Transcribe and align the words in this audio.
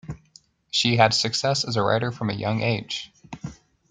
She 0.71 0.95
had 0.97 1.13
success 1.13 1.63
as 1.63 1.75
a 1.75 1.83
writer 1.83 2.11
from 2.11 2.31
a 2.31 2.33
young 2.33 2.63
age. 2.63 3.11